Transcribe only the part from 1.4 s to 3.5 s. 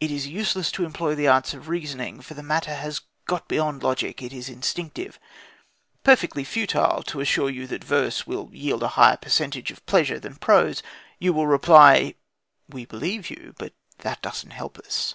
of reasoning, for the matter has got